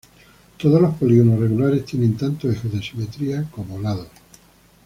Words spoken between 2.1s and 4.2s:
tantos ejes de simetría como lados.